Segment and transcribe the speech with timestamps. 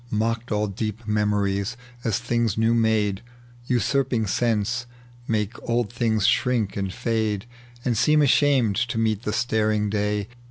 [0.09, 3.21] Mocked all deep memories, as things new made,
[3.67, 4.87] Usurping sense,
[5.27, 7.45] make old things shrink and fade
[7.85, 10.27] And seem ashamed to meet the staring day.